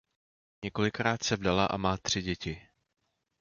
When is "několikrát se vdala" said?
0.63-1.65